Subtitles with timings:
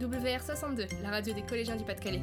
[0.00, 2.22] WR62, la radio des collégiens du Pas-de-Calais.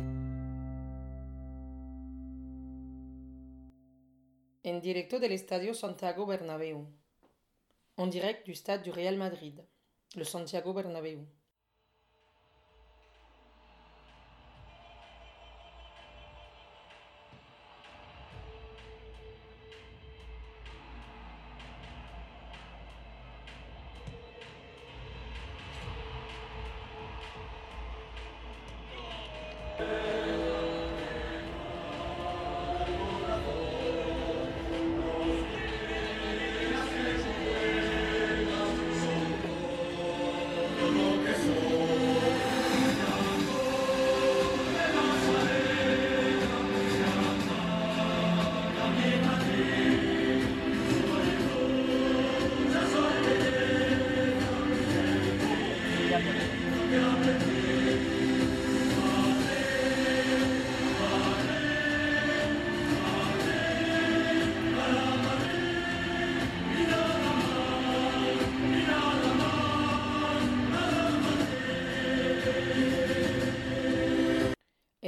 [4.64, 6.88] En directo del Estadio Santiago Bernabéu.
[7.98, 9.62] En direct du stade du Real Madrid,
[10.16, 11.28] le Santiago Bernabéu.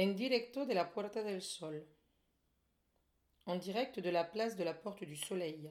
[0.00, 1.84] En directo de la Puerta del Sol.
[3.46, 5.70] En direct de la place de la Porte du Soleil.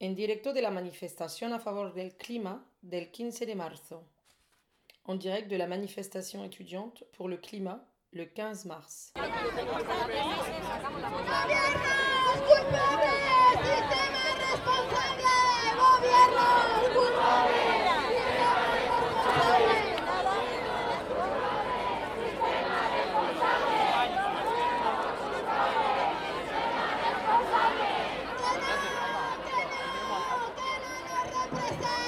[0.00, 4.04] En directo de la manifestación a favor del clima del 15 de marzo.
[5.08, 9.12] En direct de la manifestation étudiante pour le climat le 15 mars.
[31.50, 32.07] Listen!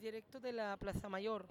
[0.00, 1.46] directo de la Plaza Mayor.